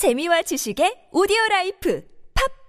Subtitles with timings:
[0.00, 2.00] 재미와 지식의 오디오 라이프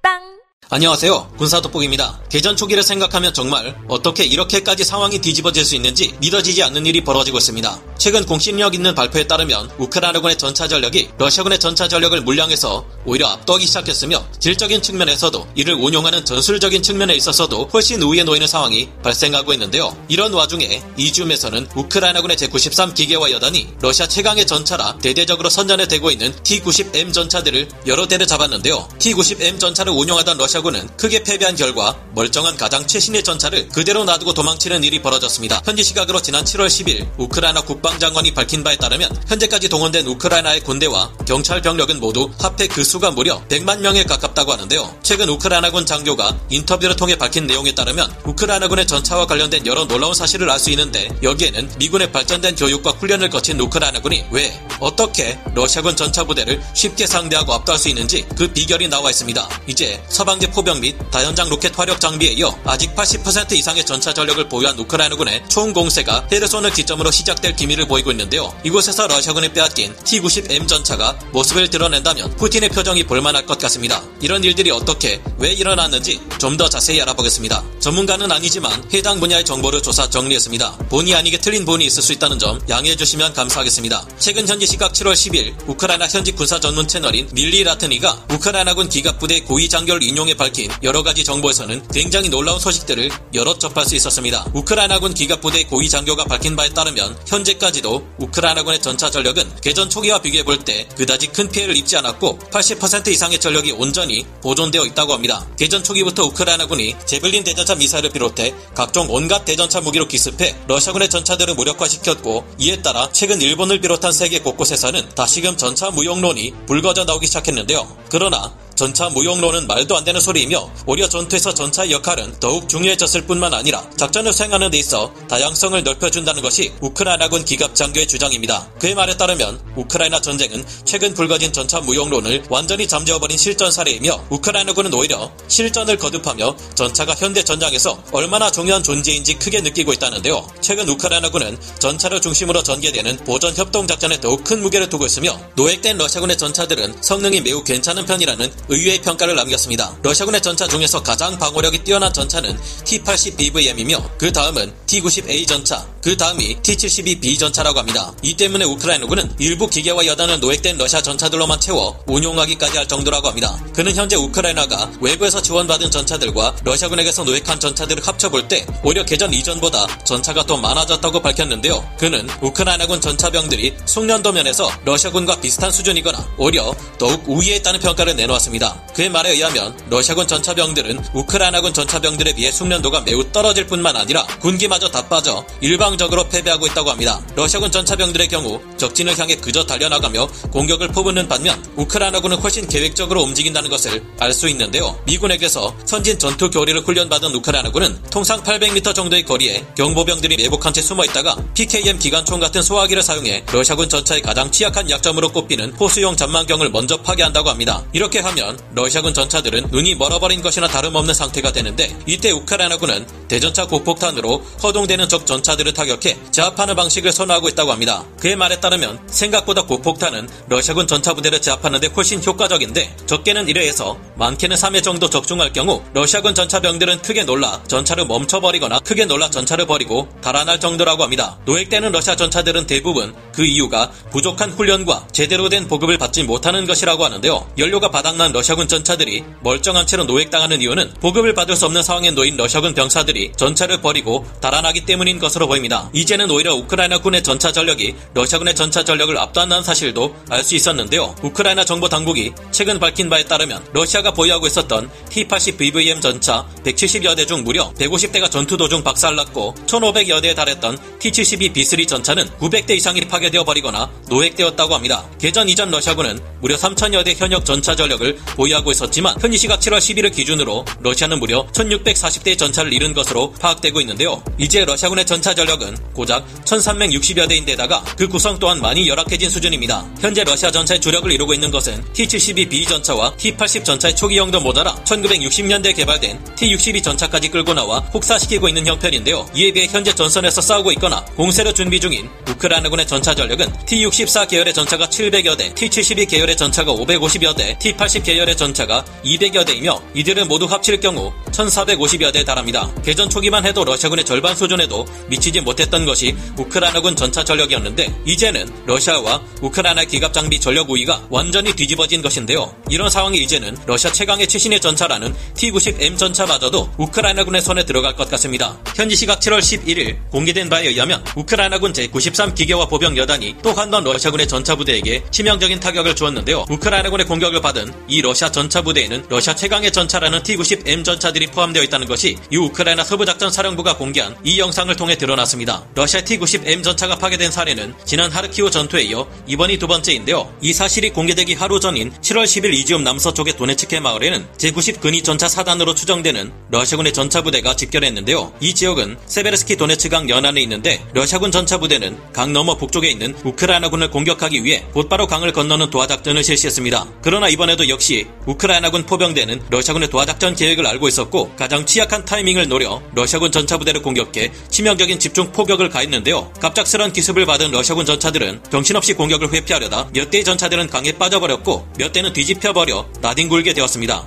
[0.04, 1.36] 팟빵 안녕하세요.
[1.38, 2.24] 군사돋보기입니다.
[2.28, 7.80] 개전 초기를 생각하면 정말 어떻게 이렇게까지 상황이 뒤집어질 수 있는지 믿어지지 않는 일이 벌어지고 있습니다.
[7.98, 14.26] 최근 공신력 있는 발표에 따르면 우크라이나군의 전차 전력이 러시아군의 전차 전력을 물량에서 오히려 압도하기 시작했으며
[14.40, 19.96] 질적인 측면에서도 이를 운용하는 전술적인 측면에 있어서도 훨씬 우위에 놓이는 상황이 발생하고 있는데요.
[20.08, 27.14] 이런 와중에 이즈움에서는 우크라이나군의 제93 기계화 여단이 러시아 최강의 전차라 대대적으로 선전해 대고 있는 T-90M
[27.14, 28.88] 전차들을 여러 대를 잡았는데요.
[29.00, 34.84] T-90M 전차를 운용하던 러시아 러시아군은 크게 패배한 결과 멀쩡한 가장 최신의 전차를 그대로 놔두고 도망치는
[34.84, 35.62] 일이 벌어졌습니다.
[35.66, 41.62] 현지 시각으로 지난 7월 10일 우크라이나 국방장관이 밝힌 바에 따르면 현재까지 동원된 우크라이나의 군대와 경찰
[41.62, 44.98] 병력은 모두 합해 그 수가 무려 100만 명에 가깝다고 하는데요.
[45.02, 50.62] 최근 우크라이나군 장교가 인터뷰를 통해 밝힌 내용에 따르면 우크라이나군의 전차와 관련된 여러 놀라운 사실을 알
[50.62, 57.08] 수 있는데 여기에는 미군의 발전된 교육과 훈련을 거친 우크라이나군이 왜 어떻게 러시아군 전차 부대를 쉽게
[57.08, 59.50] 상대하고 압도할 수 있는지 그 비결이 나와 있습니다.
[59.66, 64.78] 이제 서방제 포병 및 다연장 로켓 화력 장비에 이어 아직 80% 이상의 전차 전력을 보유한
[64.78, 68.54] 우크라이나군의 총 공세가 헤르손을 기점으로 시작될 기미를 보이고 있는데요.
[68.64, 74.02] 이곳에서 러시아군이 빼앗긴 T-90M 전차가 모습을 드러낸다면 푸틴의 표정이 볼만할 것 같습니다.
[74.22, 77.64] 이런 일들이 어떻게 왜 일어났는지 좀 더 자세히 알아보겠습니다.
[77.80, 80.78] 전문가는 아니지만 해당 분야의 정보를 조사 정리했습니다.
[80.90, 84.06] 본의 아니게 틀린 본이 있을 수 있다는 점 양해해 주시면 감사하겠습니다.
[84.20, 89.70] 최근 현지 시각 7월 10일 우크라이나 현지 군사 전문 채널인 밀리 라트니가 우크라이나군 기갑부대 고위
[89.70, 94.46] 장교를 인용해 밝힌 여러 가지 정보에서는 굉장히 놀라운 소식들을 여럿 접할 수 있었습니다.
[94.54, 100.62] 우크라이나군 기갑부대 고위 장교가 밝힌 바에 따르면 현재까지도 우크라이나군의 전차 전력은 개전 초기와 비교해 볼
[100.66, 102.71] 때 그다지 큰 피해를 입지 않았고 80%
[103.12, 105.46] 이상의 전력이 온전히 보존되어 있다고 합니다.
[105.58, 112.46] 개전 초기부터 우크라이나군이 제블린 대전차 미사일을 비롯해 각종 온갖 대전차 무기로 기습해 러시아군의 전차들을 무력화시켰고
[112.60, 117.98] 이에 따라 최근 일본을 비롯한 세계 곳곳에서는 다시금 전차 무용론이 불거져 나오기 시작했는데요.
[118.10, 123.88] 그러나 전차 무용론은 말도 안 되는 소리이며 오히려 전투에서 전차의 역할은 더욱 중요해졌을 뿐만 아니라
[123.96, 128.68] 작전을 수행하는 데 있어 다양성을 넓혀준다는 것이 우크라이나군 기갑 장교의 주장입니다.
[128.80, 135.32] 그의 말에 따르면 우크라이나 전쟁은 최근 불거진 전차 무용론을 완전히 잠재워버린 실전 사례이며 우크라이나군은 오히려
[135.48, 140.48] 실전을 거듭하며 전차가 현대 전장에서 얼마나 중요한 존재인지 크게 느끼고 있다는데요.
[140.60, 146.36] 최근 우크라이나군은 전차를 중심으로 전개되는 보전 협동 작전에 더욱 큰 무게를 두고 있으며 노획된 러시아군의
[146.40, 149.94] 전차들은 성능이 매우 괜찮은 편이라는 의외의 평가를 남겼습니다.
[150.02, 157.38] 러시아군의 전차 중에서 가장 방어력이 뛰어난 전차는 T-80BVM이며 그 다음은 T-90A 전차, 그 다음이 T-72B
[157.38, 158.14] 전차라고 합니다.
[158.22, 163.62] 이 때문에 우크라이나군은 일부 기계와 여단을 노획된 러시아 전차들로만 채워 운용하기까지 할 정도라고 합니다.
[163.76, 170.46] 그는 현재 우크라이나가 외부에서 지원받은 전차들과 러시아군에게서 노획한 전차들을 합쳐볼 때 오히려 개전 이전보다 전차가
[170.46, 171.86] 더 많아졌다고 밝혔는데요.
[172.00, 178.61] 그는 우크라이나군 전차병들이 숙련도 면에서 러시아군과 비슷한 수준이거나 오히려 더욱 우위에 있다는 평가를 내놓았습니다.
[178.62, 178.82] 있습니다.
[178.94, 185.08] 그의 말에 의하면 러시아군 전차병들은 우크라이나군 전차병들에 비해 숙련도가 매우 떨어질 뿐만 아니라 군기마저 다
[185.08, 187.20] 빠져 일방적으로 패배하고 있다고 합니다.
[187.36, 194.04] 러시아군 전차병들의 경우 적진을 향해 그저 달려나가며 공격을 퍼붓는 반면 우크라이나군은 훨씬 계획적으로 움직인다는 것을
[194.20, 194.98] 알 수 있는데요.
[195.06, 201.36] 미군에게서 선진 전투 교리를 훈련받은 우크라이나군은 통상 800m 정도의 거리에 경보병들이 매복한 채 숨어 있다가
[201.54, 207.50] PKM 기관총 같은 소화기를 사용해 러시아군 전차의 가장 취약한 약점으로 꼽히는 호수용 전망경을 먼저 파괴한다고
[207.50, 207.84] 합니다.
[207.92, 214.44] 이렇게 하면 되면 러시아군 전차들은 눈이 멀어버린 것이나 다름없는 상태가 되는데 이때 우크라이나군은 대전차 고폭탄으로
[214.64, 218.04] 허동되는 적 전차들을 타격해 제압하는 방식을 선호하고 있다고 합니다.
[218.20, 224.84] 그의 말에 따르면 생각보다 고폭탄은 러시아군 전차 부대를 제압하는데 훨씬 효과적인데 적게는 1회에서 많게는 3회
[224.84, 231.02] 정도 적중할 경우 러시아군 전차병들은 크게 놀라 전차를 멈춰버리거나 크게 놀라 전차를 버리고 달아날 정도라고
[231.02, 231.40] 합니다.
[231.46, 237.48] 노획되는 러시아 전차들은 대부분 그 이유가 부족한 훈련과 제대로 된 보급을 받지 못하는 것이라고 하는데요.
[237.58, 242.76] 연료가 바닥난 러시아군 전차들이 멀쩡한 채로 노획당하는 이유는 보급을 받을 수 없는 상황에 놓인 러시아군
[242.76, 245.90] 병사들이 전차를 버리고 달아나기 때문인 것으로 보입니다.
[245.94, 251.16] 이제는 오히려 우크라이나군의 전차 전력이 러시아군의 전차 전력을 압도한다는 사실도 알 수 있었는데요.
[251.24, 257.44] 우크라이나 정보 당국이 최근 밝힌 바에 따르면 러시아가 보유하고 있었던 T-80BVM 전차 170여 대 중
[257.44, 264.74] 무려 150대가 전투 도중 박살났고 1,500여 대에 달했던 T-72B3 전차는 900대 이상이 파괴되어 버리거나 노획되었다고
[264.76, 265.06] 합니다.
[265.20, 270.14] 개전 이전 러시아군은 무려 3천여 대 현역 전차 전력을 보유하고 있었지만 현지 시각 7월 10일을
[270.14, 274.24] 기준으로 러시아는 무려 1640대의 전차를 잃은 것으로 파악되고 있는데요.
[274.38, 279.86] 이제 러시아군의 전차 전력은 고작 1360여 대인데다가 그 구성 또한 많이 열악해진 수준입니다.
[280.00, 285.76] 현재 러시아 전차의 주력을 이루고 있는 것은 T-72B 전차와 T-80 전차의 초기 형도 모자라 1960년대
[285.76, 289.28] 개발된 T-62 전차까지 끌고 나와 혹사시키고 있는 형편인데요.
[289.36, 294.88] 이에 비해 현재 전선에서 싸우고 있거나 공세로 준비 중인 우크라이나군의 전차 전력은 T-64 계열의 전차가
[294.88, 300.80] 700여 대, T-72 계열의 전차가 550여 대, T-80 계열의 전차가 200여 대이며 이들은 모두 합칠
[300.80, 302.74] 경우 1450여 대에 달합니다.
[302.84, 309.86] 개전 초기만 해도 러시아군의 절반 수준에도 미치지 못했던 것이 우크라이나군 전차 전력이었는데 이제는 러시아와 우크라이나
[309.86, 312.52] 기갑 장비 전력 우위가 완전히 뒤집어진 것인데요.
[312.68, 318.58] 이런 상황이 이제는 러시아 최강의 최신의 전차라는 T-90M 전차마저도 우크라이나군의 손에 들어갈 것 같습니다.
[318.76, 323.84] 현지 시각 7월 11일 공개된 바에 의하면 우크라이나군 제93 기계화 보병 여단이 또 한 번
[323.84, 326.46] 러시아군의 전차 부대에게 치명적인 타격을 주었는데요.
[326.50, 332.18] 우크라이나군의 공격을 받은 이 러시아 전차 부대에는 러시아 최강의 전차라는 T-90M 전차들이 포함되어 있다는 것이
[332.32, 335.64] 이 우크라이나 서부작전 사령부가 공개한 이 영상을 통해 드러났습니다.
[335.76, 340.34] 러시아 T-90M 전차가 파괴된 사례는 지난 하르키우 전투에 이어 이번이 두 번째인데요.
[340.42, 345.30] 이 사실이 공개되기 하루 전인 7월 10일 이지움 남서쪽의 도네츠 케 마을에는 제90 근위 전차
[345.30, 348.34] 사단으로 추정되는 러시아군의 전차 부대가 집결했는데요.
[348.42, 354.44] 이 지역은 세베르스키 도네츠강 연안에 있는데 러시아군 전차 부대는 강 너머 북쪽에 있는 우크라이나군을 공격하기
[354.44, 356.86] 위해 곧바로 강을 건너는 도하작전을 실시했습니다.
[357.02, 363.32] 그러나 이번에도 역시 우크라이나군 포병대는 러시아군의 도하작전 계획을 알고 있었고 가장 취약한 타이밍을 노려 러시아군
[363.32, 366.34] 전차 부대를 공격해 치명적인 집중 포격을 가했는데요.
[366.42, 372.12] 갑작스런 기습을 받은 러시아군 전차들은 정신없이 공격을 회피하려다 몇 대의 전차들은 강에 빠져버렸고 몇 대는
[372.12, 373.61] 뒤집혀버려 나뒹굴게 되었습니다.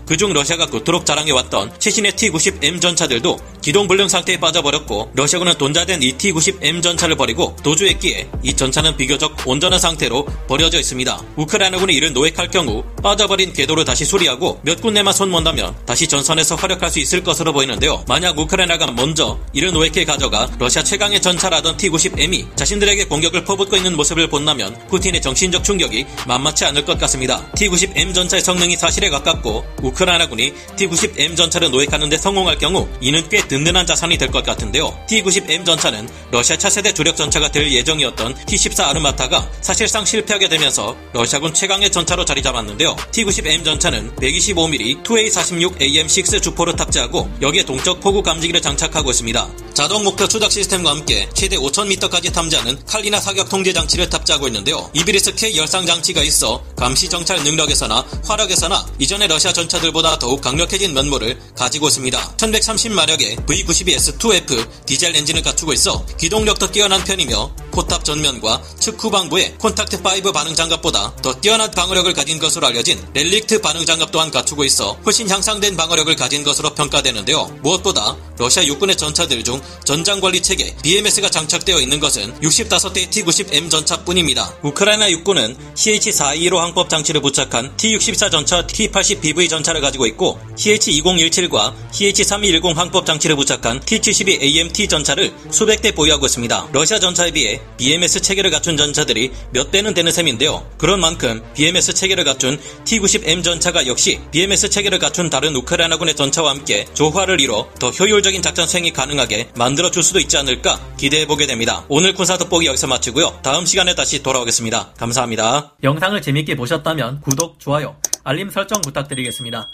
[0.06, 6.82] 그중 러시아가 그토록 자랑해왔던 최신의 T-90M 전차들도 기동 불능 상태에 빠져버렸고 러시아군은 돈자된 이 T-90M
[6.82, 11.22] 전차를 버리고 도주했기에 이 전차는 비교적 온전한 상태로 버려져 있습니다.
[11.36, 16.98] 우크라이나군이 이를 노획할 경우 빠져버린 궤도를 다시 수리하고 몇 군데만 손먼다면 다시 전선에서 활약할 수
[16.98, 18.04] 있을 것으로 보이는데요.
[18.08, 24.28] 만약 우크라이나가 먼저 이를 노획해 가져가 러시아 최강의 전차라던 T-90M이 자신들에게 공격을 퍼붓고 있는 모습을
[24.28, 27.50] 본다면 푸틴의 정신적 충격이 만만치 않을 것 같습니다.
[27.52, 33.46] T-90M 전차의 성능이 사실에 가깝 고 우크라이나군이 T-90M 전차를 노획하는 데 성공할 경우 이는 꽤
[33.46, 34.98] 든든한 자산이 될 것 같은데요.
[35.06, 41.92] T-90M 전차는 러시아 차세대 주력 전차가 될 예정이었던 T-14 아르마타가 사실상 실패하게 되면서 러시아군 최강의
[41.92, 42.96] 전차로 자리 잡았는데요.
[43.12, 49.48] T-90M 전차는 125mm 2A46AM6 주포를 탑재하고 여기에 동적 포구 감지기를 장착하고 있습니다.
[49.74, 54.88] 자동 목표 추적 시스템과 함께 최대 5,000m까지 탐지하는 칼리나 사격 통제 장치를 탑재하고 있는데요.
[54.94, 61.36] 이르비스 K 열상 장치가 있어 감시 정찰 능력에서나 화력에서나 이전의 러시아 전차들보다 더욱 강력해진 면모를
[61.56, 62.36] 가지고 있습니다.
[62.36, 70.32] 1130마력의 V92S2F 디젤 엔진을 갖추고 있어 기동력도 뛰어난 편이며 포탑 전면과 측 후방부에 콘탁트 5
[70.32, 75.28] 반응 장갑보다 더 뛰어난 방어력을 가진 것으로 알려진 렐릭트 반응 장갑 또한 갖추고 있어 훨씬
[75.28, 77.58] 향상된 방어력을 가진 것으로 평가되는데요.
[77.62, 84.54] 무엇보다 러시아 육군의 전차들 중 전장 관리 체계 BMS가 장착되어 있는 것은 65대 T-90M 전차뿐입니다.
[84.62, 93.06] 우크라이나 육군은 CH-425 항법 장치를 부착한 T-64 전차 T-80BV 전차를 가지고 있고 CH-2017과 CH-3210 항법
[93.06, 96.68] 장치를 부착한 T-72 AMT 전차를 수백 대 보유하고 있습니다.
[96.72, 100.68] 러시아 전차에 비해 BMS 체계를 갖춘 전차들이 몇 대는 되는 셈인데요.
[100.78, 106.86] 그런 만큼 BMS 체계를 갖춘 T-90M 전차가 역시 BMS 체계를 갖춘 다른 우크라이나군의 전차와 함께
[106.94, 111.84] 조화를 이뤄 더 효율적인 작전 수행이 가능하게 만들어줄 수도 있지 않을까 기대해보게 됩니다.
[111.88, 113.40] 오늘 군사 돋보기 여기서 마치고요.
[113.42, 114.94] 다음 시간에 다시 돌아오겠습니다.
[114.96, 115.74] 감사합니다.
[115.82, 119.68] 영상을 재밌게 보셨다면 구독, 좋아요, 알림 설정 부탁드리겠습니다.